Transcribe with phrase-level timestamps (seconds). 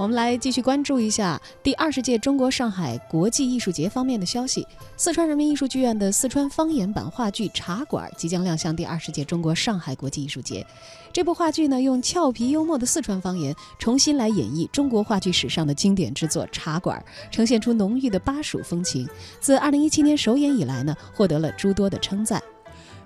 [0.00, 4.66] 我们来继续关注一下第二十届中国上海国际艺术节方面的消息。
[4.96, 10.66] 四川人民艺术剧院的四川方言版话剧《茶馆》即将亮相第二十届中国上海国际艺术节。
[11.12, 16.98] 这部话剧呢，用俏皮幽默的四川方言重新来演绎中国话剧史上的经典之作《茶馆》，
[17.30, 19.06] 呈现出浓郁的巴蜀风情。
[19.38, 22.42] 自二零一七年首演以来呢，获得了诸多的称赞。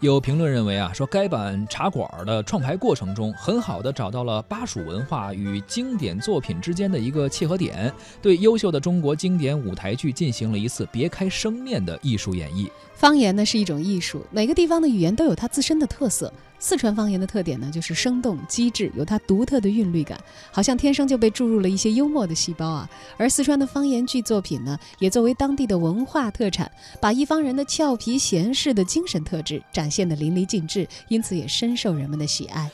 [0.00, 12.66] 有评论认为啊，说该版茶馆的创排过程中，很好的找到了巴蜀文化与经典作品之间的一个契合点，对优秀的中国经典舞台剧进行了一次别开生面的艺术演绎。
[12.94, 16.32] 方言呢是一种艺术，每个地方的语言都有它自身的特色。
[16.62, 20.20] 四川方言的特点呢，就是生动机智，有它独特的韵律感，
[20.52, 22.88] 好像天生就被注入了一些幽默的细胞啊。
[23.16, 26.70] 而四川的方言剧作品呢，也作为当地的文化特产，
[27.00, 32.70] 把一方人的俏皮闲适的精神特质展现得淋漓尽致，因此也深受人们的喜爱。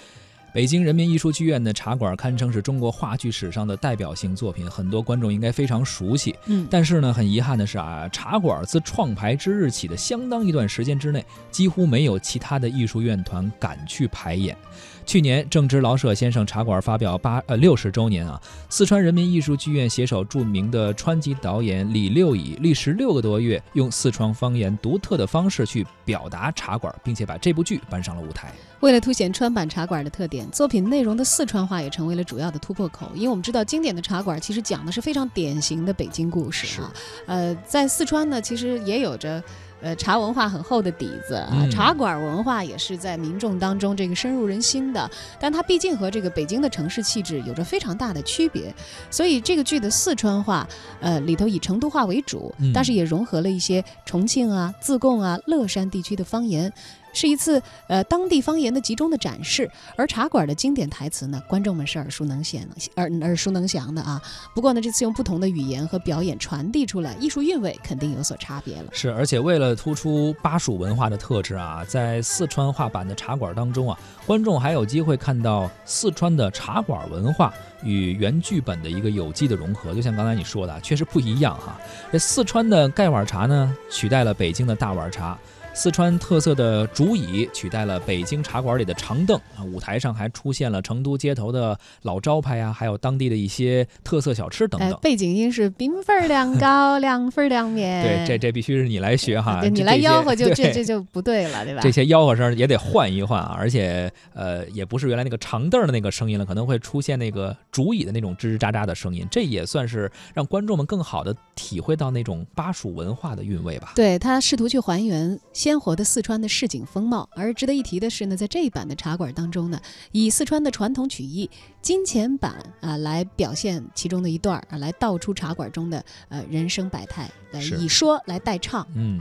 [0.56, 6.34] 北京人民艺术剧院的茶馆堪称是中国话剧史上的代表性作品，很多观众应该非常熟悉。
[6.47, 14.56] 嗯，但是呢，很遗憾的是啊，茶馆自创排之日起的相当一段时间之内，几乎没有其他的艺术院团敢去排演。
[15.05, 28.50] 去年正值老舍先生茶馆发表八呃六十周年啊，四川人民艺术剧院携手著名的川籍导演李六乙，历时六个多月，用四川方言独特的方式去表达茶馆，并且把这部剧搬上了舞台。
[28.80, 33.11] 为了凸显川版茶馆的特点，作品内容的四川话也成为了主要的突破口。
[33.14, 36.92] 因为我们知道，经典的茶馆其实讲的是非常典型的北京故事啊。
[37.27, 39.42] 呃，在四川呢，其实也有着。
[39.83, 45.08] 呃，茶文化很厚的底子啊，茶馆文化也是在民众当中这个深入人心的。
[45.39, 48.74] 但它毕竟和这个北京的城市气质有着非常大的区别，
[49.11, 50.67] 所以这个剧的四川话，
[50.98, 56.72] 呃，里头以成都话为主，但是也融合了一些重庆啊、自贡啊、乐山地区的方言。
[57.17, 62.61] 是一次呃当地方言的集中的展示，而茶馆的经典台词呢，观众们是耳熟能详，
[62.97, 64.20] 耳耳熟能详的啊。
[64.55, 68.91] 不过呢，这次用不同的语言和表演传递出来，艺术韵味肯定有所差别了。
[68.92, 77.51] 是，而且为了突出巴蜀文化的特质啊，在四川话版的茶馆当中啊，观众还有机会看到四川的茶馆文化
[77.83, 79.95] 与原剧本的一个有机的融合。
[79.95, 81.80] 就像刚才你说的，确实不一样哈。
[82.13, 85.39] 这四川的盖碗茶呢，取代了北京的大碗茶。
[85.77, 94.98] 四川特色的竹椅取代了北京茶馆里的长凳啊，舞台上还出现了成都街头的老招牌呀，还有当地的一些特色小吃等等。
[95.03, 98.03] 背景音是冰粉凉糕、凉粉凉面。
[98.03, 101.83] 对，这这必须是你来学哈，你来吆喝就 这这就不对了，对吧？
[101.83, 113.93] 这些吆喝声也得换一换啊，而且呃，也不是原来那个长凳的那个声音了，可能会出现那个竹椅的那种吱吱喳喳的声音，这也算是让观众们更好的体会到那种巴蜀文化的韵味吧。
[113.95, 115.39] 对他试图去还原。
[115.66, 119.80] 鲜活的四川的市井风貌，而值得一提的是呢，在这一版的茶馆当中呢，
[120.12, 121.50] 以四川的传统曲艺
[121.82, 128.87] 金钱板啊来表现其中的一段啊，来道出茶馆中的呃人生百态，来以说来代唱。
[128.94, 129.20] 嗯，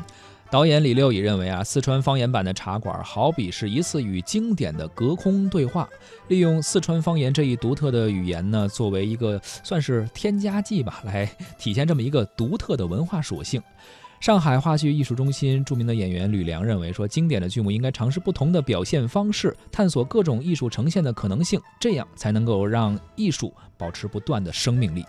[0.52, 5.90] 导演李六乙认为啊，四川方言版的茶馆好比是一次与经典的隔空对话，
[6.28, 11.26] 利用四川方言这一独特的语言呢，作为一个算是添加剂吧，来
[11.58, 13.60] 体现这么一个独特的文化属性。
[14.26, 25.06] 上海话剧艺术中心著名的演员吕梁认为，说经典的剧目应该尝试不同的表现方式，探索各种艺术呈现的可能性，这样才能够让艺术保持不断的生命力。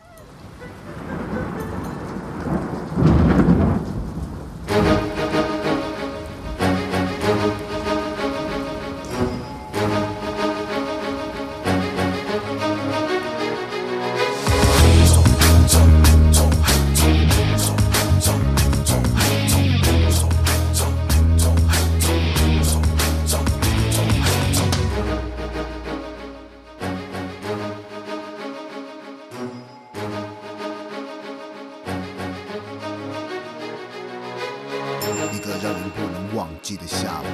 [36.77, 37.27] 的下午，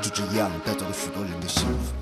[0.00, 1.92] 就这样带走了许多人的幸福，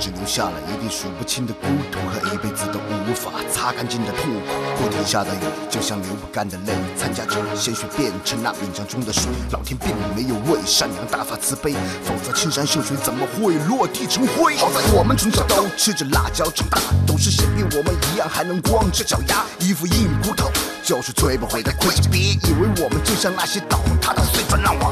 [0.00, 4.40] 只留下了一地数不清的孤独和一辈子都无法擦干净的痛苦。
[4.78, 5.38] 不停下的雨，
[5.70, 9.24] 就像流不干的泪，参加者鲜血变成那冰箱中的水。
[9.52, 11.74] 老天并没有为善良大发慈悲，
[12.04, 14.56] 否则青山秀水怎么会落地成灰？
[14.56, 20.50] 好在我们从小都吃着辣椒长大，都是想必我们一样还能光着脚丫，衣服硬骨头。
[20.84, 24.90] 就是追不回的盔甲，别以为我们就像那些倒塌的碎砖烂瓦，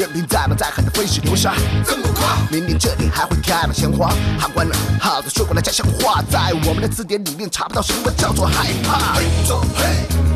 [0.00, 1.52] 任凭再猛再狠的飞石流沙，
[1.84, 2.38] 怎么跨。
[2.50, 9.16] 明明这里还会开满鲜花，喊惯了，耗子说过的家乡话，在我们的字典里面查不到什么叫做害怕。
[9.16, 9.84] 嘿走嘿，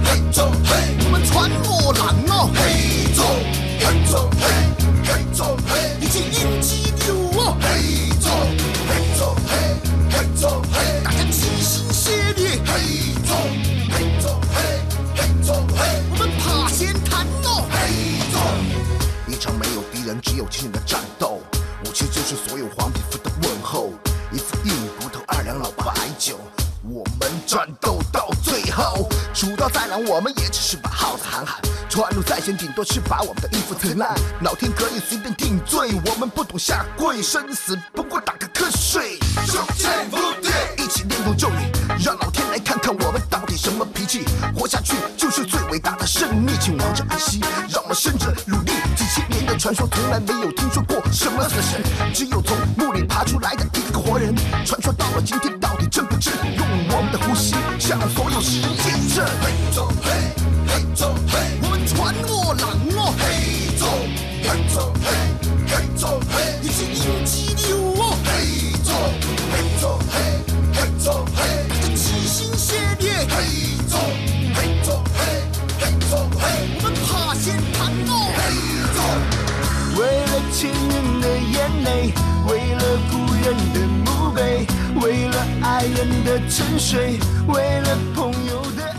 [0.04, 0.76] 嘿走嘿，
[1.06, 2.50] 我们穿过浪哦。
[2.54, 3.24] 嘿走
[3.80, 4.48] 嘿走嘿，
[5.02, 7.53] 嘿走嘿，一起迎激流哦。
[20.04, 21.40] 人只有经历的战斗，
[21.84, 23.90] 武器就是所有黄皮肤的问候。
[24.30, 26.38] 一副硬骨头，二两老白酒，
[26.82, 29.08] 我们战斗到最后。
[29.32, 31.56] 主刀再难，我们也只是把耗子喊喊；
[31.88, 34.14] 穿路再险，顶多是把我们的衣服扯烂。
[34.42, 39.18] 老天可以随便定罪，我们不懂下跪，生死不过打个瞌睡。
[39.46, 40.48] 手剑无敌，
[40.82, 41.72] 一起念动咒语，
[42.04, 44.24] 让老天来看看我们到底什么脾气。
[44.54, 48.34] 活下去就是最伟大的胜利，请王者安息，让我们生着。
[49.64, 51.82] 传说，从来没有听说过什么死神，
[52.12, 54.34] 只有从墓里爬出来的一个活人。
[54.62, 56.34] 传说到了今天，到底真不真？
[56.54, 59.24] 用我们的呼吸向所有世界证。
[59.40, 60.12] 嘿走嘿，
[60.68, 63.14] 嘿走嘿，我们传我狼哦。
[63.16, 63.24] 嘿
[63.78, 63.86] 走
[64.42, 65.08] 嘿走嘿，
[65.66, 68.18] 嘿走嘿，你是英吉利哦。
[68.22, 68.28] 嘿
[68.84, 68.92] 走
[69.50, 70.14] 嘿走嘿，
[70.74, 71.40] 嘿走嘿，
[71.70, 73.08] 带着齐心协力。
[73.30, 73.96] 嘿走
[74.52, 75.24] 嘿走嘿，
[75.80, 76.44] 嘿走嘿，
[76.76, 78.28] 我们爬仙堂哦。
[78.36, 78.38] 嘿
[78.92, 79.00] 走，
[80.54, 82.14] 亲人的眼泪，
[82.46, 84.64] 为了故人的墓碑，
[85.02, 87.18] 为了爱人的沉睡，
[87.48, 88.93] 为了朋友的。